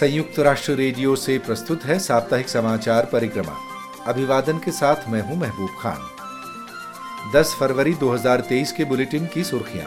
संयुक्त 0.00 0.38
राष्ट्र 0.38 0.72
रेडियो 0.72 1.16
से 1.16 1.38
प्रस्तुत 1.38 1.84
है 1.84 1.98
साप्ताहिक 1.98 2.48
समाचार 2.48 3.08
परिक्रमा। 3.12 3.56
अभिवादन 4.06 4.58
के 4.58 4.70
साथ 4.70 4.96
मैं 5.08 5.22
हूँ 5.22 5.36
महबूब 5.36 5.70
खान। 5.80 5.98
10 7.34 7.54
फरवरी 7.60 7.94
2023 7.94 8.72
के 8.72 8.84
बुलेटिन 8.84 9.26
की 9.26 9.44
सुर्खियाँ। 9.44 9.86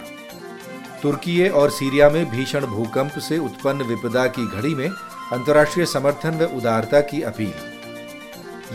तुर्की 1.01 1.49
और 1.49 1.69
सीरिया 1.69 2.09
में 2.09 2.29
भीषण 2.29 2.65
भूकंप 2.65 3.11
से 3.19 3.37
उत्पन्न 3.37 3.81
विपदा 3.81 4.27
की 4.27 4.47
घड़ी 4.47 4.75
में 4.75 4.89
अंतर्राष्ट्रीय 4.89 5.85
समर्थन 5.85 6.37
व 6.37 6.43
उदारता 6.43 7.01
की 7.01 7.21
अपील। 7.21 7.53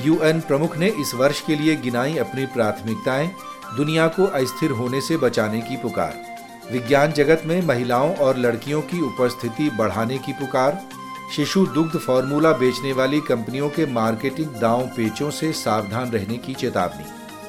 यूएन 0.07 0.41
प्रमुख 0.41 0.77
ने 0.77 0.89
इस 0.89 1.15
वर्ष 1.15 1.41
के 1.41 1.57
लिए 1.57 1.77
गिनाई 1.77 2.17
अपनी 2.17 2.47
प्राथमिकताएँ, 2.47 3.31
दुनिया 3.77 4.09
को 4.09 4.25
अस्थिर 4.25 4.71
होने 4.71 5.01
से 5.01 5.17
बचाने 5.17 5.61
की 5.61 5.77
पुकार। 5.77 6.21
विज्ञान 6.73 7.13
जगत 7.13 7.43
में 7.47 7.63
महिलाओं 7.63 8.15
और 8.15 8.37
लड़कियों 8.37 8.83
की 8.83 9.01
उपस्थिति 9.01 9.71
बढ़ाने 9.71 10.19
की 10.19 10.33
पुकार। 10.33 10.98
शिशु 11.37 11.67
दुग्ध 11.67 11.99
फार्मूला 11.99 12.53
बेचने 12.53 12.93
वाली 12.93 13.21
कंपनियों 13.21 13.69
के 13.71 13.87
मार्केटिंग 13.87 14.47
दांव 14.47 14.87
पेचों 14.87 15.31
से 15.31 15.53
सावधान 15.53 16.11
रहने 16.11 16.37
की 16.37 16.55
चेतावनी 16.55 17.05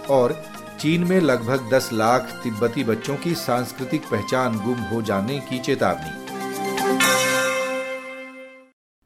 और 0.10 0.34
चीन 0.80 1.04
में 1.04 1.20
लगभग 1.22 1.70
10 1.70 1.92
लाख 1.94 2.22
तिब्बती 2.44 2.84
बच्चों 2.84 3.16
की 3.16 3.36
सांस्कृतिक 3.36 4.02
पहचान 4.02 4.58
गुम 4.60 4.80
हो 4.84 5.02
जाने 5.02 5.40
की 5.40 5.60
चेतावनी। 5.60 6.18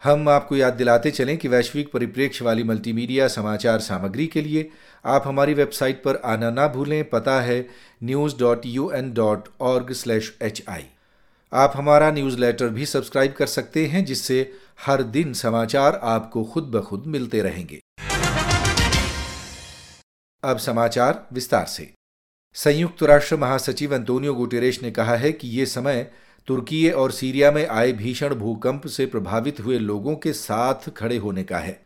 हम 0.03 0.29
आपको 0.29 0.55
याद 0.55 0.73
दिलाते 0.73 1.11
चलें 1.11 1.37
कि 1.37 1.47
वैश्विक 1.47 1.91
परिप्रेक्ष्य 1.91 2.45
वाली 2.45 2.63
मल्टीमीडिया 2.63 3.27
समाचार 3.27 3.79
सामग्री 3.79 4.27
के 4.27 4.41
लिए 4.41 4.69
आप 5.05 5.23
हमारी 5.25 5.53
वेबसाइट 5.53 6.03
पर 6.03 6.21
आना 6.25 6.49
ना 6.49 6.67
भूलें। 6.67 7.03
पता 7.09 7.39
है 7.41 7.69
news 8.03 8.35
dot 8.39 8.65
U 8.65 8.91
N 8.91 9.13
dot 9.13 9.47
org 9.61 9.91
slash 9.93 10.33
H 10.41 10.63
I 10.69 10.85
आप 11.53 11.73
हमारा 11.75 12.11
न्यूज़लेटर 12.11 12.69
भी 12.69 12.85
सब्सक्राइब 12.85 13.33
कर 13.33 13.45
सकते 13.45 13.85
हैं, 13.85 14.05
जिससे 14.05 14.53
हर 14.85 15.03
दिन 15.03 15.33
समाचार 15.33 15.99
आपको 16.03 16.43
खुद 16.43 16.63
ब 16.63 16.81
खुद 16.81 17.03
मिलते 17.07 17.41
रहेंगे। 17.41 17.79
अब 20.43 20.57
समाचार 20.57 21.27
विस्तार 21.33 21.65
से। 21.65 21.93
संयुक्त 22.53 23.03
राष्ट्र 23.03 23.35
महासचिव 23.35 23.95
अंतोनियो 23.95 24.33
गुटेरेश 24.33 24.81
ने 24.83 24.91
कहा 24.91 25.15
है 25.15 25.31
कि 25.31 25.47
ये 25.47 25.65
समय 25.65 26.11
तुर्की 26.47 26.89
और 26.89 27.11
सीरिया 27.11 27.51
में 27.51 27.67
आए 27.67 27.91
भीषण 27.91 28.35
भूकंप 28.35 28.87
से 28.87 29.05
प्रभावित 29.05 29.59
हुए 29.59 29.79
लोगों 29.79 30.15
के 30.15 30.33
साथ 30.33 30.89
खड़े 30.89 31.17
होने 31.17 31.43
का 31.43 31.57
है। 31.57 31.85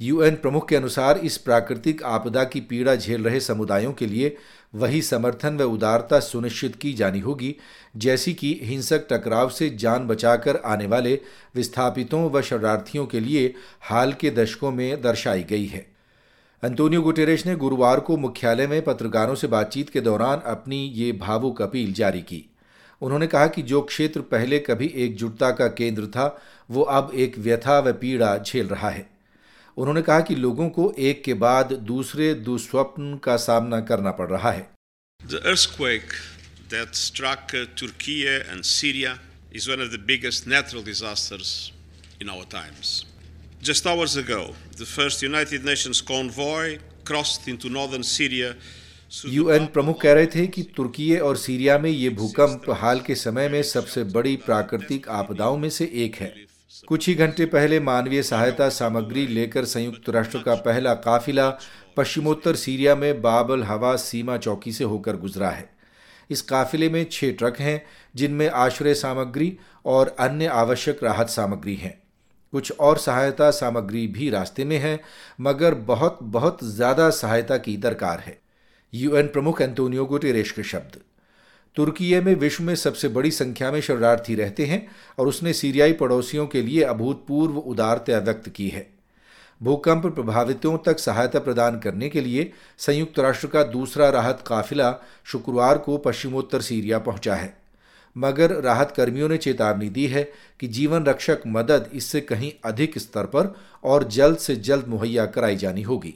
यूएन 0.00 0.34
प्रमुख 0.34 0.68
के 0.68 0.76
अनुसार 0.76 1.18
इस 1.18 1.36
प्राकृतिक 1.36 2.02
आपदा 2.02 2.44
की 2.44 2.60
पीड़ा 2.60 2.94
झेल 2.94 3.24
रहे 3.24 3.40
समुदायों 3.40 3.92
के 3.92 4.06
लिए 4.06 4.36
वही 4.74 5.02
समर्थन 5.02 5.56
व 5.56 5.62
उदारता 5.62 6.20
सुनिश्चित 6.20 6.76
की 6.76 6.92
जानी 6.92 7.20
होगी, 7.20 7.56
जैसी 7.96 8.34
कि 8.34 8.60
हिंसक 8.62 9.06
टकराव 9.10 9.50
से 9.50 9.70
जान 9.70 10.06
बचाकर 10.06 10.56
आने 10.56 10.86
वाले 10.86 11.20
विस्थापितों 11.54 12.30
व 12.30 12.42
शरणार्थियों 12.42 13.06
के 13.06 13.20
लिए 13.20 13.54
हाल 13.80 14.12
के 14.12 14.30
दशकों 14.30 14.70
में 14.70 15.02
दर्शाई 15.02 15.42
गई 15.42 15.66
है। 15.66 15.92
अंतोनियो 16.62 17.02
गुटेरेश 17.02 17.46
ने 17.46 17.56
गुरुवार 17.56 18.00
को 18.00 18.16
मुख्यालय 18.16 18.66
में 18.66 18.82
पत्रकारों 18.82 19.34
से 19.34 19.46
बातचीत 19.46 19.90
के 19.90 20.00
दौरान 20.00 20.38
अपनी 20.38 20.84
ये 20.86 21.12
भावुक 21.12 21.62
अपील 21.62 21.92
जारी 21.92 22.20
की। 22.20 22.50
उन्होंने 23.02 23.26
कहा 23.26 23.46
कि 23.46 23.62
जो 23.62 23.82
क्षेत्र 23.82 24.20
पहले 24.20 24.58
कभी 24.58 24.92
एकजुटता 24.96 25.50
का 25.50 25.66
केंद्र 25.66 26.06
था, 26.06 26.40
वो 26.70 26.82
अब 26.82 27.10
एक 27.14 27.38
व्यथा 27.38 27.78
व 27.78 27.92
पीड़ा 27.92 28.38
झेल 28.38 28.66
रहा 28.66 28.90
है। 28.90 29.11
उन्होंने 29.76 30.02
कहा 30.02 30.20
कि 30.20 30.34
लोगों 30.34 30.68
को 30.70 30.92
एक 30.98 31.22
के 31.24 31.34
बाद 31.42 31.72
दूसरे 31.90 32.32
दुस्वप्न 32.48 33.16
का 33.24 33.36
सामना 33.44 33.80
करना 33.90 34.10
पड़ 34.10 34.28
रहा 34.30 34.50
है 34.50 34.70
The 35.20 35.40
earthquake 35.46 36.14
that 36.70 36.96
struck 36.96 37.54
uh, 37.54 37.66
Turkey 37.76 38.26
and 38.28 38.66
Syria 38.66 39.18
is 39.52 39.68
one 39.68 39.80
of 39.80 39.92
the 39.92 39.98
biggest 39.98 40.46
natural 40.46 40.82
disasters 40.82 41.72
in 42.20 42.28
our 42.28 42.44
times. 42.46 43.04
Just 43.62 43.86
hours 43.86 44.16
ago, 44.16 44.40
the 44.76 44.86
first 44.86 45.22
United 45.22 45.64
Nations 45.64 46.00
convoy 46.02 46.78
crossed 47.04 47.48
into 47.48 47.68
northern 47.70 48.02
Syria. 48.04 48.54
UN 49.26 49.66
प्रमुख 49.66 50.00
कह 50.02 50.12
रहे 50.12 50.26
थे 50.26 50.46
कि 50.46 50.62
तुर्की 50.76 51.16
और 51.18 51.36
Syria 51.36 51.76
में 51.78 51.90
ये 51.90 52.08
भूकंप 52.10 52.70
हाल 52.80 53.00
के 53.06 53.14
समय 53.14 53.48
में 53.48 53.62
सबसे 53.62 54.04
बड़ी 54.14 54.36
प्राकृतिक 54.46 55.08
आपदाओं 55.16 55.56
में 55.56 55.68
से 55.70 55.90
एक 56.04 56.14
है 56.16 56.34
कुछ 56.88 57.06
ही 57.08 57.14
घंटे 57.14 57.46
पहले 57.46 57.78
मानवीय 57.80 58.22
सहायता 58.22 58.68
सामग्री 58.68 59.26
लेकर 59.26 59.64
संयुक्त 59.64 60.08
राष्ट्र 60.10 60.38
का 60.38 60.54
पहला 60.54 60.94
काफिला 60.94 61.48
पश्चिमोत्तर 61.96 62.56
सीरिया 62.56 62.94
में 62.96 63.20
बाबल 63.22 63.62
हवा 63.62 63.94
सीमा 63.96 64.36
चौकी 64.36 64.72
से 64.72 64.84
होकर 64.84 65.16
गुजरा 65.16 65.50
है। 65.50 65.68
इस 66.30 66.42
काफिले 66.42 66.88
में 66.88 67.06
छह 67.12 67.32
ट्रक 67.32 67.60
हैं, 67.60 67.82
जिनमें 68.14 68.48
आश्रय 68.48 68.94
सामग्री 68.94 69.56
और 69.84 70.16
अन्य 70.18 70.46
आवश्यक 70.46 71.04
राहत 71.04 71.28
सामग्री 71.28 71.74
हैं। 71.74 71.94
कुछ 72.52 72.72
और 72.72 72.98
सहायता 72.98 73.50
सामग्री 73.50 74.06
भी 74.06 74.30
रास्ते 74.30 74.64
में 74.64 74.78
है, 74.78 75.00
मगर 75.40 75.74
बहुत 75.74 76.18
बहुत 76.22 76.64
ज़्यादा 76.64 77.10
सहायता 77.10 77.56
की 77.56 77.76
दरकार 77.76 78.20
है। 78.20 78.38
यूएन 78.92 79.26
प्रमुख 79.26 79.60
एंटोनियो 79.60 80.04
गुटेरेश 80.06 80.50
के 80.50 80.62
शब्द। 80.62 81.00
तुर्की 81.76 82.20
में 82.20 82.34
विश्व 82.34 82.64
में 82.64 82.74
सबसे 82.74 83.08
बड़ी 83.08 83.30
संख्या 83.30 83.72
में 83.72 83.80
शरणार्थी 83.80 84.34
रहते 84.34 84.66
हैं 84.66 84.88
और 85.18 85.28
उसने 85.28 85.52
सीरियाई 85.52 85.92
पड़ोसियों 85.92 86.46
के 86.46 86.62
लिए 86.62 86.82
अभूतपूर्व 86.82 87.58
उदारता 87.58 88.18
व्यक्त 88.18 88.48
की 88.48 88.68
है। 88.68 88.90
भूकंप 89.62 90.06
प्रभावितों 90.06 90.78
तक 90.78 90.98
सहायता 90.98 91.38
प्रदान 91.38 91.78
करने 91.78 92.08
के 92.08 92.20
लिए 92.20 92.52
संयुक्त 92.78 93.18
राष्ट्र 93.18 93.48
का 93.48 93.62
दूसरा 93.62 94.08
राहत 94.08 94.44
काफिला 94.46 94.94
शुक्रवार 95.24 95.78
को 95.78 95.96
पश्चिमोत्तर 95.96 96.60
सीरिया 96.60 96.98
पहुँचा 96.98 97.34
है। 97.34 97.62
मगर 98.16 98.50
राहत 98.50 98.94
कर्मियों 98.96 99.28
ने 99.28 99.36
चेतावनी 99.36 99.88
दी 99.88 100.06
है 100.06 100.32
कि 100.60 100.68
जीवन 100.68 101.04
रक्षक 101.04 101.38
मदद 101.46 101.90
इससे 101.92 102.20
कहीं 102.20 102.52
अधिक 102.64 102.98
स्तर 102.98 103.24
पर 103.24 103.56
और 103.84 104.04
जल्द 104.04 104.38
से 104.38 104.56
जल्द 104.56 104.84
मुहैया 104.88 105.26
कराई 105.26 105.56
जानी 105.56 105.82
होगी। 105.82 106.14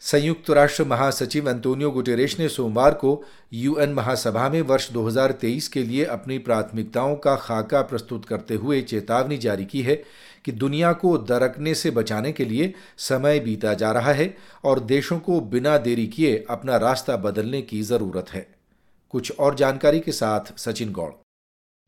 संयुक्त 0.00 0.50
राष्ट्र 0.50 0.84
महासचिव 0.84 1.50
अंतोनियो 1.50 1.90
गुटेरेश 1.90 2.38
ने 2.38 2.48
सोमवार 2.48 2.94
को 2.94 3.24
यूएन 3.52 3.92
महासभा 3.92 4.48
में 4.48 4.62
वर्ष 4.62 4.92
2023 4.92 5.68
के 5.68 5.82
लिए 5.82 6.04
अपनी 6.04 6.38
प्राथमिकताओं 6.38 7.16
का 7.16 7.36
खाका 7.36 7.82
प्रस्तुत 7.82 8.24
करते 8.24 8.54
हुए 8.54 8.80
चेतावनी 8.82 9.38
जारी 9.38 9.64
की 9.64 9.82
है 9.82 9.96
कि 10.44 10.52
दुनिया 10.52 10.92
को 10.92 11.18
दरकने 11.18 11.74
से 11.74 11.90
बचाने 11.90 12.32
के 12.32 12.44
लिए 12.44 12.74
समय 12.98 13.40
बीता 13.40 13.74
जा 13.74 13.92
रहा 13.92 14.12
है 14.12 14.36
और 14.64 14.80
देशों 14.80 15.18
को 15.18 15.40
बिना 15.40 15.78
देरी 15.78 16.06
किए 16.06 16.44
अपना 16.50 16.76
रास्ता 16.76 17.16
बदलने 17.16 17.62
की 17.62 17.82
ज़रूरत 17.82 18.30
है। 18.30 18.46
कुछ 19.10 19.32
और 19.38 19.54
जानकारी 19.54 20.00
के 20.00 20.12
साथ 20.12 20.58
सचिन 20.58 20.92
गौड़। 20.92 21.12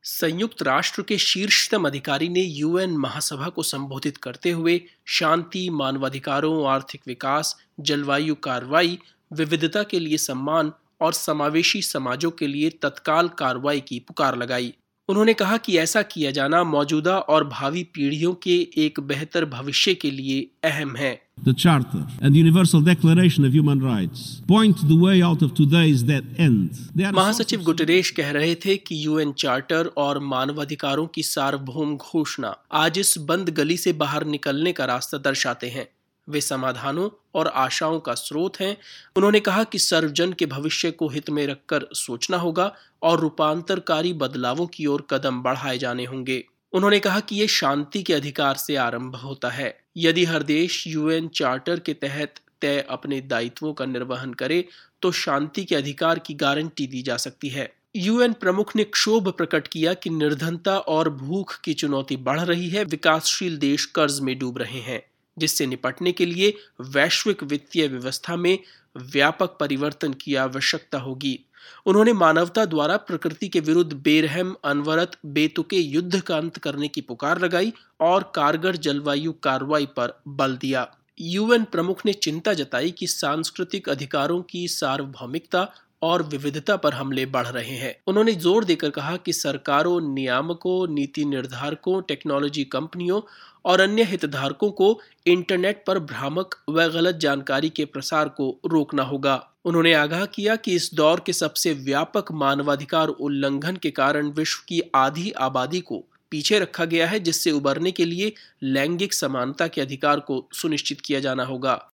संयुक्त 0.04 0.62
राष्ट्र 0.62 1.02
के 1.02 1.18
शीर्षतम 1.18 1.86
अधिकारी 1.86 2.28
ने 2.28 2.40
यूएन 2.40 2.90
महासभा 2.90 3.48
को 3.48 3.62
संबोधित 3.62 4.16
करते 4.16 4.50
हुए 4.50 4.80
शांति, 5.06 5.70
मानवाधिकारों, 5.70 6.68
आर्थिक 6.68 7.00
विकास, 7.06 7.56
जलवायु 7.80 8.34
कार्रवाई, 8.34 8.98
विविधता 9.32 9.82
के 9.82 9.98
लिए 9.98 10.18
सम्मान 10.18 10.72
और 11.00 11.12
समावेशी 11.12 11.82
समाजों 11.82 12.30
के 12.30 12.46
लिए 12.46 12.70
तत्काल 12.70 13.28
कार्रवाई 13.28 13.80
की 13.80 13.98
पुकार 14.00 14.36
लगाई। 14.36 14.74
उन्होंने 15.12 15.34
कहा 15.34 15.56
कि 15.66 15.76
ऐसा 15.78 16.02
किया 16.12 16.30
जाना 16.36 16.62
मौजूदा 16.66 17.18
और 17.34 17.44
भावी 17.48 17.82
पीढ़ियों 17.94 18.32
के 18.42 18.56
एक 18.84 19.00
बेहतर 19.10 19.44
भविष्य 19.50 19.94
के 20.04 20.10
लिए 20.10 20.40
अहम 20.64 20.96
है 20.96 21.20
The 21.38 21.52
Charter 21.54 22.00
and 22.20 22.34
the 22.34 22.38
Universal 22.38 22.82
Declaration 22.82 23.44
of 23.44 23.54
Human 23.54 23.80
Rights 23.82 24.24
point 24.46 24.82
the 24.88 24.98
way 24.98 25.14
out 25.22 25.42
of 25.42 25.54
today's 25.54 26.02
dead 26.10 26.26
end. 26.38 26.82
महासचिव 27.14 27.62
गुटरेश 27.62 28.10
कह 28.10 28.30
रहे 28.30 28.54
थे 28.64 28.76
कि 28.76 29.04
यूएन 29.06 29.32
चार्टर 29.38 29.90
और 29.98 30.18
मानवाधिकारों 30.34 31.06
की 31.14 31.22
सार्वभौम 31.22 31.96
घोषणा 31.96 32.54
आज 32.82 32.98
इस 32.98 33.14
बंद 33.30 33.50
गली 33.56 33.76
से 33.76 33.92
बाहर 34.04 34.24
निकलने 34.26 34.72
का 34.72 34.84
रास्ता 34.84 35.18
दर्शाते 35.24 35.68
हैं 35.70 35.86
वे 36.28 36.40
समाधानों 36.40 37.08
और 37.34 37.48
आशाओं 37.48 37.98
का 38.00 38.14
स्रोत 38.14 38.60
हैं। 38.60 38.76
उन्होंने 39.16 39.40
कहा 39.40 39.64
कि 39.64 39.78
सर्वजन 39.78 40.32
के 40.32 40.46
भविष्य 40.46 40.90
को 40.90 41.08
हित 41.08 41.30
में 41.30 41.46
रखकर 41.46 41.86
सोचना 41.94 42.36
होगा 42.36 42.72
और 43.02 43.20
रूपांतरकारी 43.20 44.12
बदलावों 44.12 44.66
की 44.66 44.86
ओर 44.86 45.06
कदम 45.10 45.42
बढ़ाए 45.42 45.78
जाने 45.78 46.04
होंगे। 46.04 46.44
उन्होंने 46.72 46.98
कहा 47.00 47.20
कि 47.20 47.36
ये 47.36 47.46
शांति 47.46 48.02
के 48.02 48.14
अधिकार 48.14 48.54
से 48.54 48.76
आरंभ 48.76 49.16
होता 49.16 49.50
है। 49.50 49.76
यदि 49.96 50.24
हर 50.24 50.42
देश 50.42 50.86
यूएन 50.86 51.28
चार्टर 51.28 51.78
के 51.78 51.94
तहत 51.94 52.40
तय 52.62 52.84
अपने 52.90 53.20
दायित्वों 53.20 53.72
का 53.72 53.84
निर्वहन 53.84 54.34
करे 54.34 54.64
तो 55.02 55.12
शांति 55.12 55.64
के 55.64 55.74
अधिकार 55.74 56.18
की 56.18 56.34
गारंटी 56.34 56.86
दी 56.86 57.02
जा 57.02 57.16
सकती 57.16 57.48
है। 57.48 57.72
यूएन 57.96 58.32
प्रमुख 58.32 58.76
ने 58.76 58.84
क्षोभ 58.84 59.28
प्रकट 59.28 59.66
किया 59.68 59.94
कि 59.94 60.10
निर्धनता 60.10 60.78
और 60.78 61.10
भूख 61.10 61.60
की 61.60 61.74
चुनौती 61.74 62.16
बढ़ 62.16 62.40
रही 62.40 62.68
है। 62.68 62.84
विकासशील 62.84 63.56
देश 63.56 63.84
कर्ज 63.86 64.20
में 64.20 64.38
डूब 64.38 64.58
रहे 64.58 64.80
हैं। 64.80 65.02
जिससे 65.38 65.66
निपटने 65.66 66.12
के 66.12 66.26
लिए 66.26 66.54
वैश्विक 66.80 67.42
वित्तीय 67.42 67.88
व्यवस्था 67.88 68.36
में 68.36 68.58
व्यापक 68.96 69.56
परिवर्तन 69.60 70.12
की 70.12 70.34
आवश्यकता 70.34 70.98
होगी। 70.98 71.38
उन्होंने 71.86 72.12
मानवता 72.12 72.64
द्वारा 72.64 72.96
प्रकृति 72.96 73.48
के 73.48 73.60
विरुद्ध 73.60 73.92
बेरहम, 73.92 74.56
अनवरत, 74.64 75.18
बेतुके 75.26 75.76
युद्ध 75.76 76.20
का 76.20 76.36
अंत 76.36 76.58
करने 76.58 76.88
की 76.88 77.00
पुकार 77.00 77.40
लगाई 77.40 77.72
और 78.00 78.32
कारगर 78.34 78.76
जलवायु 78.76 79.32
कार्रवाई 79.32 79.86
पर 79.86 80.20
बल 80.28 80.56
दिया। 80.56 80.88
यूएन 81.20 81.64
प्रमुख 81.64 82.06
ने 82.06 82.12
चिंता 82.12 82.54
जताई 82.54 82.90
कि 82.90 83.06
सांस्कृतिक 83.06 83.88
अधिकारों 83.88 84.42
की 84.42 84.68
सार्वभौमिकता 84.68 85.68
और 86.02 86.22
विविधता 86.22 86.76
पर 86.76 86.92
हमले 86.92 87.26
बढ़ 87.26 87.46
रहे 87.46 87.76
हैं। 87.76 87.94
उन्होंने 88.06 88.32
ज़ोर 88.32 88.64
देकर 88.64 88.90
कहा 88.90 89.16
कि 89.16 89.32
सरकारों, 89.32 90.14
नियामकों, 90.14 90.94
नीति 90.94 91.24
निर्धारकों, 91.24 92.02
टेक्नोलॉजी 92.02 92.64
कंपनियों 92.64 93.20
और 93.64 93.80
अन्य 93.80 94.02
हितधारकों 94.02 94.70
को 94.70 95.00
इंटरनेट 95.26 95.84
पर 95.86 95.98
भ्रामक 95.98 96.54
व 96.68 96.88
गलत 96.88 97.14
जानकारी 97.14 97.68
के 97.68 97.84
प्रसार 97.84 98.28
को 98.28 98.60
रोकना 98.66 99.02
होगा। 99.02 99.48
उन्होंने 99.64 99.92
आगाह 99.94 100.24
किया 100.26 100.56
कि 100.56 100.74
इस 100.74 100.90
दौर 100.94 101.20
के 101.26 101.32
सबसे 101.32 101.72
व्यापक 101.72 102.32
मानवाधिकार 102.32 103.08
उल्लंघन 103.08 103.76
के 103.76 103.90
कारण 103.90 104.26
विश्व 104.26 104.64
की 104.68 104.82
आधी 104.94 105.30
आबादी 105.30 105.80
को 105.80 106.04
पीछे 106.30 106.58
रखा 106.58 106.84
गया 106.84 107.06
है, 107.06 107.20
जिससे 107.20 107.50
उबरने 107.50 107.92
के 107.92 108.04
लिए 108.04 108.32
लैंगिक 108.62 109.14
समानता 109.14 109.66
के 109.66 109.80
अधिकार 109.80 110.20
को 110.20 110.48
सुनिश्चित 110.52 111.00
किया 111.00 111.20
जाना 111.20 111.44
होगा। 111.44 111.91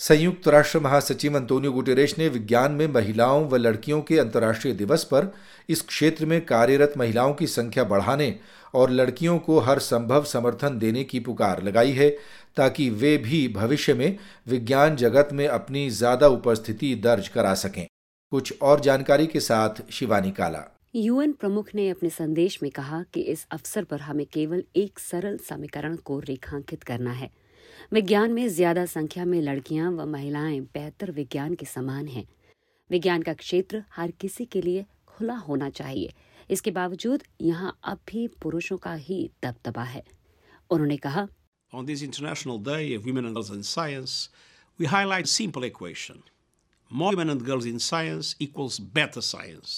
संयुक्त 0.00 0.46
राष्ट्र 0.48 0.78
महासचिव 0.78 1.36
अंतोनियो 1.36 1.70
गुटेरेश 1.72 2.16
ने 2.18 2.28
विज्ञान 2.28 2.72
में 2.72 2.86
महिलाओं 2.86 3.48
व 3.48 3.56
लड़कियों 3.56 4.00
के 4.00 4.18
अंतर्राष्ट्रीय 4.18 4.74
दिवस 4.74 5.04
पर 5.04 5.32
इस 5.68 5.80
क्षेत्र 5.82 6.26
में 6.26 6.40
कार्यरत 6.46 6.92
महिलाओं 6.98 7.32
की 7.34 7.46
संख्या 7.46 7.84
बढ़ाने 7.84 8.34
और 8.74 8.90
लड़कियों 8.90 9.38
को 9.38 9.58
हर 9.58 9.78
संभव 9.78 10.24
समर्थन 10.24 10.78
देने 10.78 11.02
की 11.04 11.20
पुकार 11.20 11.62
लगाई 11.62 11.92
है, 11.92 12.08
ताकि 12.56 12.88
वे 12.90 13.16
भी 13.16 13.46
भविष्य 13.48 13.94
में 13.94 14.18
विज्ञान 14.48 14.96
जगत 14.96 15.28
में 15.32 15.46
अपनी 15.48 15.88
ज़्यादा 15.90 16.28
उपस्थिति 16.28 16.94
दर्ज 16.94 17.28
करा 17.28 17.54
सकें। 17.54 17.86
कुछ 18.32 18.54
और 18.62 18.80
जानकारी 18.80 19.26
के 19.26 19.40
साथ 19.40 19.82
शिवानी 19.90 20.30
काला। 20.30 20.62
यूएन 20.96 21.32
प्रमुख 21.32 21.74
ने 21.74 21.88
अपने 21.90 22.10
संदेश 22.10 22.58
में 22.62 22.70
कहा 22.72 23.02
कि 23.14 23.20
इस 23.22 23.46
अवसर 23.52 23.84
पर 23.84 24.00
हमें 24.00 24.26
केवल 24.26 24.62
एक 24.76 24.98
सरल 25.00 25.36
समीकरण 25.48 25.96
को 25.96 26.18
रेखांकित 26.20 26.82
करना 26.82 27.12
है। 27.12 27.30
विज्ञान 27.92 28.32
में 28.32 28.48
ज़्यादा 28.48 28.84
संख्या 28.86 29.24
में 29.24 29.40
लड़कियाँ 29.42 29.90
व 29.92 30.06
महिलाएँ 30.06 30.60
बेहतर 30.74 31.10
विज्ञान 31.10 31.54
के 31.54 31.66
समान 31.66 32.08
हैं 32.08 32.26
विज्ञान 32.90 33.22
का 33.22 33.34
क्षेत्र 33.34 33.82
हर 33.96 34.10
किसी 34.20 34.44
के 34.44 34.60
लिए 34.62 34.84
खुला 35.08 35.34
होना 35.48 35.70
चाहिए 35.70 36.12
इसके 36.50 36.70
बावजूद 36.70 37.22
यहाँ 37.42 37.78
अब 37.84 37.98
भी 38.08 38.26
पुरुषों 38.42 38.76
का 38.76 38.94
ही 38.94 39.18
दबदबा 39.44 39.82
है 39.84 40.04
उन्होंने 40.70 40.96
कहा 40.96 41.28
On 41.72 41.84
this 41.84 42.02
International 42.02 42.58
Day 42.58 42.94
of 42.94 43.04
Women 43.04 43.26
and 43.26 43.34
Girls 43.34 43.50
in 43.50 43.62
Science, 43.62 44.12
we 44.78 44.86
highlight 44.86 45.26
a 45.26 45.32
simple 45.32 45.64
equation. 45.64 46.22
More 46.90 47.10
women 47.10 47.28
and 47.28 47.44
girls 47.44 47.66
in 47.66 47.78
science 47.78 48.34
equals 48.40 48.78
better 48.98 49.22
science. 49.22 49.74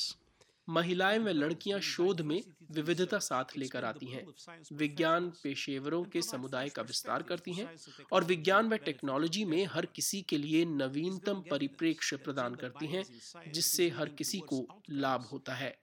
महिलाएँ 0.69 1.19
व 1.19 1.29
लड़कियाँ 1.29 1.81
शोध 1.81 2.21
में 2.21 2.41
विविधता 2.71 3.19
साथ 3.19 3.57
लेकर 3.57 3.85
आती 3.85 4.07
हैं। 4.07 4.25
विज्ञान 4.73 5.29
पेशेवरों 5.43 6.03
के 6.05 6.23
समुदाय 6.23 6.69
का 6.69 6.83
विस्तार 6.83 7.23
करती 7.23 7.53
हैं 7.53 7.69
और 8.13 8.25
विज्ञान 8.25 8.69
व 8.69 8.77
टेक्नोलॉजी 8.77 9.45
में 9.45 9.65
हर 9.67 9.87
किसी 9.87 10.23
के 10.23 10.39
लिए 10.39 10.65
नवीनतम 10.65 11.45
परिप्रेक्ष्य 11.51 12.17
प्रदान 12.17 12.55
करती 12.55 12.87
हैं, 12.87 13.05
जिससे 13.53 13.89
हर 13.89 14.09
किसी 14.09 14.39
को 14.39 14.67
लाभ 14.91 15.29
होता 15.33 15.55
है। 15.55 15.77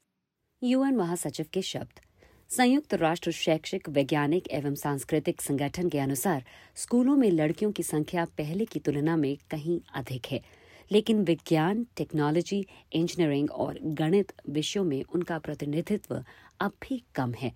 यूएन 0.63 0.95
महासचिव 0.95 1.45
के 1.53 1.61
शब्द, 1.61 1.99
संयुक्त 2.49 2.93
राष्ट्र 2.93 3.31
शैक्षिक, 3.31 3.89
वैज्ञानिक 3.89 4.47
एवं 4.51 4.75
सांस्कृतिक 4.75 5.41
संगठन 5.41 5.89
के 5.89 5.99
अनुसार 5.99 6.45
स्कूलों 6.75 7.15
में 7.15 7.29
लड़कियों 7.31 7.71
की 7.71 7.83
संख्या 7.83 8.25
पहले 8.25 8.65
की 8.65 8.79
तुलना 8.79 9.15
में 9.15 9.37
कहीं 9.51 9.79
अधिक 9.95 10.25
है। 10.25 10.41
लेकिन 10.91 11.23
विज्ञान 11.23 11.85
टेक्नोलॉजी 11.97 12.65
इंजीनियरिंग 12.93 13.51
और 13.51 13.79
गणित 13.83 14.33
विषयों 14.49 14.83
में 14.83 15.03
उनका 15.05 15.39
प्रतिनिधित्व 15.39 16.23
अब 16.59 16.71
भी 16.81 17.01
कम 17.15 17.33
है। 17.33 17.51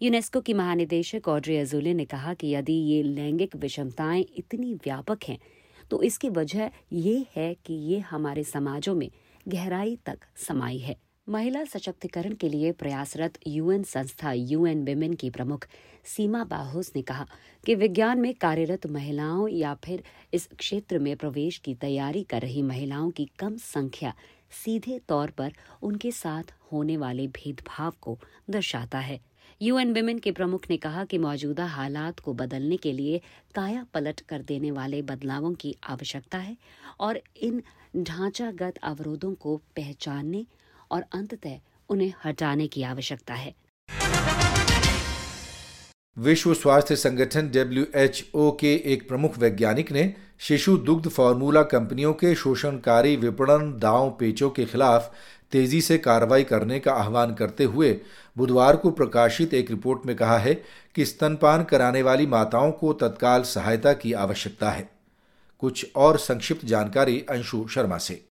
यूनेस्को 0.00 0.40
की 0.40 0.54
महानिदेशक 0.54 1.28
ऑड्रे 1.28 1.58
अजूले 1.58 1.94
ने 1.94 2.04
कहा 2.04 2.34
कि 2.34 2.54
यदि 2.54 2.72
ये 2.72 3.02
लैंगिक 3.02 3.56
विषमताएँ 3.56 4.24
इतनी 4.38 4.74
व्यापक 4.74 5.24
हैं 5.28 5.38
तो 5.90 6.02
इसकी 6.02 6.28
वजह 6.30 6.70
ये 6.92 7.24
है 7.36 7.54
कि 7.66 7.74
ये 7.84 7.98
हमारे 8.00 8.44
समाजों 8.44 8.94
में 8.94 9.10
गहराई 9.48 9.96
तक 10.06 10.18
समाई 10.38 10.78
है। 10.78 10.96
महिला 11.28 11.64
सशक्तिकरण 11.64 12.34
के 12.34 12.48
लिए 12.48 12.70
प्रयासरत 12.72 13.38
यूएन 13.46 13.82
संस्था 13.82 14.32
यूएन 14.32 14.84
विमेन 14.84 15.12
की 15.14 15.30
प्रमुख 15.30 15.66
सीमा 16.04 16.42
बाहुस 16.44 16.92
ने 16.96 17.02
कहा 17.02 17.26
कि 17.66 17.74
विज्ञान 17.74 18.20
में 18.20 18.32
कार्यरत 18.34 18.86
महिलाओं 18.86 19.48
या 19.48 19.74
फिर 19.74 20.02
इस 20.34 20.48
क्षेत्र 20.58 20.98
में 20.98 21.16
प्रवेश 21.16 21.58
की 21.58 21.74
तैयारी 21.74 22.22
कर 22.22 22.42
रही 22.42 22.62
महिलाओं 22.62 23.10
की 23.10 23.28
कम 23.38 23.56
संख्या 23.56 24.14
सीधे 24.64 24.98
तौर 25.08 25.30
पर 25.30 25.52
उनके 25.82 26.10
साथ 26.12 26.52
होने 26.72 26.96
वाले 26.96 27.26
भेदभाव 27.26 27.92
को 28.00 28.18
दर्शाता 28.50 28.98
है। 28.98 29.20
यूएन 29.60 29.92
विमेन 29.92 30.18
के 30.18 30.32
प्रमुख 30.32 30.70
ने 30.70 30.76
कहा 30.76 31.04
कि 31.04 31.18
मौजूदा 31.18 31.66
हालात 31.66 32.20
को 32.20 32.34
बदलने 32.34 32.76
के 32.76 32.92
लिए 32.92 33.20
काया 33.54 33.86
पलट 33.94 34.20
कर 34.20 34.42
देने 34.42 34.70
वाले 34.70 35.02
बदलावों 35.02 35.52
की 35.54 35.74
आवश्यकता 35.84 36.38
है 36.38 36.56
और 37.00 37.20
इन 37.42 37.62
ढांचागत 37.96 38.78
अवरोधों 38.82 39.34
को 39.34 39.56
पहचानने 39.76 40.44
और 40.90 41.04
अंततः 41.12 41.58
उन्हें 41.88 42.12
हटाने 42.24 42.66
की 42.66 42.82
आवश्यकता 42.82 43.34
है। 43.34 43.54
विश्व 46.18 46.54
स्वास्थ्य 46.54 46.96
संगठन 46.96 47.48
डब्ल्यूएचओ 47.48 48.50
के 48.60 48.74
एक 48.92 49.08
प्रमुख 49.08 49.38
वैज्ञानिक 49.38 49.92
ने 49.92 50.14
शिशु 50.38 50.76
दुग्ध 50.76 51.08
फार्मूला 51.08 51.62
कंपनियों 51.62 52.12
के 52.12 52.34
शोषणकारी 52.34 53.16
विपणन 53.16 53.78
दाव 53.78 54.10
पेचों 54.10 54.50
के 54.50 54.64
खिलाफ 54.64 55.14
तेज़ी 55.52 55.80
से 55.80 55.98
कार्रवाई 55.98 56.44
करने 56.44 56.80
का 56.80 56.92
आह्वान 56.92 57.34
करते 57.34 57.64
हुए 57.64 58.00
बुधवार 58.38 58.76
को 58.76 58.90
प्रकाशित 58.90 59.54
एक 59.54 59.70
रिपोर्ट 59.70 60.06
में 60.06 60.16
कहा 60.16 60.38
है 60.38 60.54
कि 60.94 61.04
स्तनपान 61.04 61.64
कराने 61.64 62.02
वाली 62.02 62.26
माताओं 62.26 62.72
को 62.72 62.92
तत्काल 62.92 63.42
सहायता 63.42 63.92
की 63.92 64.12
आवश्यकता 64.12 64.70
है। 64.70 64.90
कुछ 65.58 65.86
और 65.96 66.18
संक्षिप्त 66.18 66.64
जानकारी 66.64 67.24
अंशु 67.30 67.66
शर्मा 67.70 67.98
से। 67.98 68.29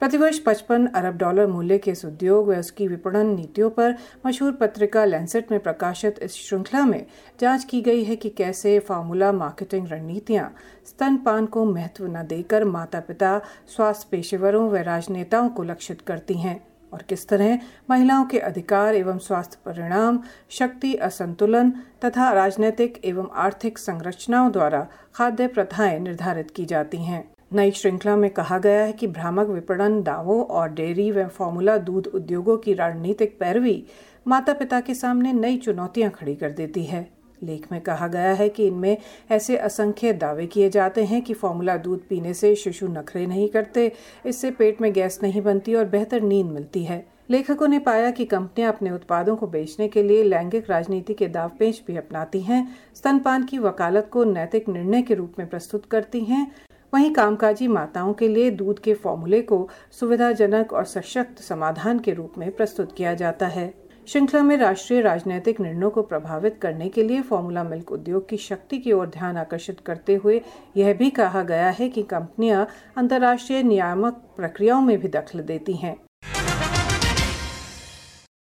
प्रतिवर्ष 0.00 0.38
55 0.44 0.86
अरब 0.94 1.16
डॉलर 1.16 1.46
मूल्य 1.46 1.76
के 1.78 1.90
इस 1.90 2.04
उद्योग 2.04 2.46
व 2.48 2.56
उसकी 2.56 2.86
विपणन 2.88 3.26
नीतियों 3.26 3.68
पर 3.70 3.94
मशहूर 4.26 4.52
पत्रिका 4.52 5.04
लैंसेट 5.04 5.50
में 5.50 5.58
प्रकाशित 5.60 6.18
इस 6.22 6.34
श्रृंखला 6.34 6.84
में 6.84 7.04
जाँच 7.40 7.64
की 7.64 7.80
गई 7.80 8.04
है 8.04 8.16
कि 8.16 8.28
कैसे 8.28 8.78
फार्मूला 8.78 9.32
मार्केटिंग 9.32 9.88
रणनीतियाँ 9.88 10.54
स्तनपान 10.86 11.46
को 11.46 11.64
महत्व 11.64 12.06
न 12.06 12.22
देकर 12.26 12.64
माता 12.64 13.00
पिता 13.00 13.38
स्वास्थ्य 13.76 14.08
पेशेवरों 14.10 14.68
व 14.70 14.76
राजनेताओं 14.76 15.48
को 15.48 15.62
लक्षित 15.62 16.00
करती 16.00 16.34
हैं 16.34 16.60
और 16.92 17.02
किस 17.08 17.28
तरह 17.28 17.58
महिलाओं 17.90 18.24
के 18.24 18.38
अधिकार 18.38 18.94
एवं 18.94 19.18
स्वास्थ्य 19.18 19.58
परिणाम, 19.64 20.22
शक्ति, 20.50 20.94
असंतुलन 20.94 21.72
तथा 22.04 22.30
राजनीतिक 22.32 23.00
एवं 23.04 23.28
आर्थिक 23.36 23.78
संरचनाओं 23.78 24.50
द्वारा 24.52 24.86
खाद्य 25.14 25.46
प्रथाएँ 25.48 25.98
निर्धारित 25.98 26.50
की 26.50 26.64
जाती 26.64 27.04
हैं। 27.04 27.22
नई 27.52 27.70
श्रृंखला 27.70 28.16
में 28.16 28.30
कहा 28.30 28.58
गया 28.58 28.80
है 28.80 28.92
कि 28.92 29.06
भ्रामक 29.06 29.46
विपणन 29.46 30.02
दावों 30.02 30.44
और 30.44 30.68
डेयरी 30.68 31.10
व 31.10 31.26
फॉर्मूला 31.28 31.76
दूध 31.76 32.06
उद्योगों 32.06 32.56
की 32.56 32.74
रणनीतिक 32.74 33.36
पैरवी 33.40 33.84
माता 34.26 34.52
पिता 34.52 34.80
के 34.80 34.94
सामने 34.94 35.32
नई 35.32 35.56
चुनौतियाँ 35.56 36.10
खड़ी 36.10 36.34
कर 36.34 36.50
देती 36.50 36.84
है। 36.84 37.08
लेख 37.42 37.66
में 37.72 37.80
कहा 37.80 38.08
गया 38.08 38.32
है 38.32 38.48
कि 38.48 38.66
इनमें 38.66 38.96
ऐसे 39.30 39.56
असंख्य 39.56 40.12
दावे 40.12 40.46
किए 40.46 40.70
जाते 40.70 41.04
हैं 41.04 41.22
कि 41.22 41.34
फॉर्मूला 41.34 41.76
दूध 41.76 42.06
पीने 42.08 42.34
से 42.34 42.54
शिशु 42.54 42.86
नखरे 42.86 43.26
नहीं 43.26 43.48
करते, 43.48 43.92
इससे 44.26 44.50
पेट 44.50 44.80
में 44.80 44.92
गैस 44.92 45.20
नहीं 45.22 45.42
बनती 45.42 45.74
और 45.74 45.84
बेहतर 45.84 46.20
नींद 46.20 46.46
मिलती 46.46 46.84
है। 46.84 47.06
लेखकों 47.30 47.68
ने 47.68 47.78
पाया 47.78 48.10
कि 48.10 48.24
कंपनियाँ 48.24 48.72
अपने 48.72 48.90
उत्पादों 48.90 49.36
को 49.36 49.46
बेचने 49.46 49.88
के 49.88 50.02
लिए 50.02 50.22
लैंगिक 50.22 50.70
राजनीति 50.70 51.14
के 51.14 51.28
दाव 51.28 51.48
दावपेच 51.48 51.82
भी 51.86 51.96
अपनाती 51.96 52.40
हैं, 52.40 52.76
स्तनपान 52.94 53.44
की 53.44 53.58
वकालत 53.58 54.08
को 54.12 54.24
नैतिक 54.24 54.68
निर्णय 54.68 55.02
के 55.02 55.14
रूप 55.14 55.34
में 55.38 55.48
प्रस्तुत 55.48 55.86
करती 55.86 56.20
हैं। 56.20 56.52
वहीं 56.94 57.12
कामकाजी 57.14 57.68
माताओं 57.68 58.12
के 58.12 58.28
लिए 58.28 58.50
दूध 58.50 58.78
के 58.78 58.94
फॉर्मूले 58.94 59.40
को 59.42 59.68
सुविधाजनक 59.90 60.72
और 60.72 60.84
सशक्त 60.84 61.42
समाधान 61.42 61.98
के 61.98 62.12
रूप 62.12 62.38
में 62.38 62.50
प्रस्तुत 62.50 62.94
किया 62.96 63.14
जाता 63.14 63.46
है। 63.46 63.72
श्रृंखला 64.08 64.42
में 64.42 64.56
राष्ट्रीय 64.56 65.00
राजनीतिक 65.00 65.60
निर्णयों 65.60 65.90
को 65.90 66.02
प्रभावित 66.02 66.58
करने 66.62 66.88
के 66.88 67.02
लिए 67.02 67.20
फॉर्मूला 67.20 67.64
मिल्क 67.64 67.92
उद्योग 67.92 68.28
की 68.28 68.36
शक्ति 68.36 68.78
की 68.78 68.92
ओर 68.92 69.06
ध्यान 69.06 69.36
आकर्षित 69.36 69.80
करते 69.80 70.14
हुए 70.14 70.40
यह 70.76 70.92
भी 70.94 71.10
कहा 71.10 71.42
गया 71.42 71.70
है 71.70 71.88
कि 71.88 72.02
कंपनियाँ 72.02 72.66
अंतर्राष्ट्रीय 72.96 73.62
नियामक 73.62 74.22
प्रक्रियाओं 74.36 74.82
में 74.82 74.98
भी 74.98 75.08
दखल 75.08 75.40
देती 75.40 75.72
हैं। 75.72 75.96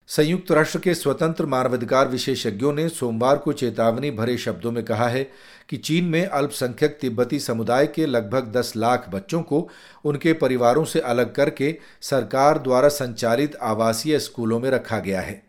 संयुक्त 0.10 0.52
राष्ट्र 0.52 0.80
के 0.80 0.94
स्वतंत्र 0.96 1.46
मानवाधिकार 1.46 2.08
विशेषज्ञों 2.08 2.74
ने 2.74 2.90
सोमवार 2.90 3.38
को 3.38 3.54
चेतावनी 3.54 4.12
भरे 4.12 4.38
शब्दों 4.38 4.72
में 4.72 4.86
कहा 4.86 5.08
है 5.08 5.32
कि 5.70 5.78
चीन 5.78 6.06
में 6.06 6.26
अल्पसंख्यक 6.26 6.98
तिब्बती 7.02 7.40
समुदाय 7.40 7.88
के 7.88 8.06
लगभग 8.06 8.52
10 8.52 8.74
लाख 8.76 9.10
बच्चों 9.10 9.42
को 9.42 9.70
उनके 10.06 10.34
परिवारों 10.34 10.86
से 10.86 11.00
अलग 11.00 11.36
करके 11.36 11.78
सरकार 12.02 12.60
द्वारा 12.60 12.90
संचालित 12.90 13.56
आवासीय 13.56 14.20
स्कूलों 14.20 14.60
में 14.60 14.70
रखा 14.72 15.00
गया 15.00 15.22
है। 15.22 15.44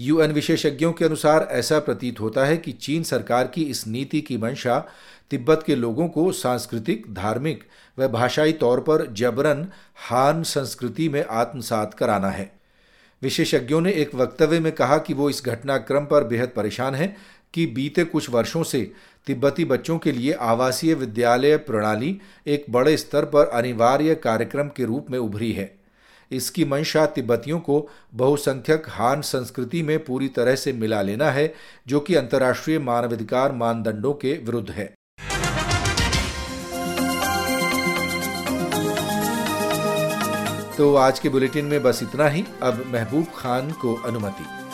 यूएन 0.00 0.32
विशेषज्ञों 0.32 0.92
के 0.92 1.04
अनुसार 1.04 1.48
ऐसा 1.50 1.78
प्रतीत 1.78 2.20
होता 2.20 2.44
है 2.44 2.56
कि 2.56 2.72
चीन 2.72 3.02
सरकार 3.02 3.46
की 3.46 3.62
इस 3.62 3.86
नीति 3.86 4.20
की 4.20 4.36
मंशा 4.36 4.88
तिब्बत 5.30 5.64
के 5.66 5.74
लोगों 5.74 6.08
को 6.08 6.32
सांस्कृतिक, 6.32 7.14
धार्मिक 7.14 7.64
व 7.98 8.08
भाषाई 8.08 8.52
तौर 8.52 8.80
पर 8.80 9.06
जबरन 9.12 9.68
हान 9.96 10.42
संस्कृति 10.42 11.08
में 11.08 11.24
आत्मसात 11.30 11.94
कराना 11.94 12.30
है। 12.30 12.55
विशेषज्ञों 13.22 13.80
ने 13.80 13.92
एक 13.92 14.14
वक्तव्य 14.14 14.60
में 14.60 14.72
कहा 14.72 14.98
कि 14.98 15.14
वो 15.14 15.30
इस 15.30 15.42
घटनाक्रम 15.44 16.04
पर 16.04 16.24
बेहद 16.24 16.48
परेशान 16.48 16.94
हैं 16.94 17.16
कि 17.54 17.66
बीते 17.66 18.04
कुछ 18.04 18.30
वर्षों 18.30 18.62
से 18.62 18.92
तिब्बती 19.26 19.64
बच्चों 19.64 19.98
के 19.98 20.12
लिए 20.12 20.32
आवासीय 20.32 20.94
विद्यालय 20.94 21.56
प्रणाली 21.56 22.20
एक 22.46 22.64
बड़े 22.70 22.96
स्तर 22.96 23.24
पर 23.24 23.46
अनिवार्य 23.46 24.14
कार्यक्रम 24.14 24.68
के 24.68 24.84
रूप 24.84 25.06
में 25.10 25.18
उभरी 25.18 25.52
है। 25.52 25.74
इसकी 26.30 26.64
मंशा 26.64 27.06
तिब्बतियों 27.06 27.60
को 27.60 27.88
बहुसंख्यक 28.14 28.82
हान 28.88 29.20
संस्कृति 29.20 29.82
में 29.82 30.04
पूरी 30.04 30.28
तरह 30.28 30.54
से 30.54 30.72
मिला 30.72 31.02
लेना 31.02 31.30
है, 31.30 31.54
जो 31.86 32.00
कि 32.00 32.14
अंतर्राष्ट्रीय 32.14 32.78
मानवाधिकार 32.78 33.52
मानदंडों 33.52 34.14
के 34.14 34.32
विरुद्ध 34.32 34.70
है। 34.70 34.95
तो 40.78 40.94
आज 40.94 41.18
के 41.18 41.28
बुलेटिन 41.28 41.64
में 41.64 41.82
बस 41.82 42.00
इतना 42.02 42.28
ही। 42.28 42.44
अब 42.62 42.84
महबूब 42.86 43.26
खान 43.36 43.70
को 43.70 43.94
अनुमति। 43.94 44.65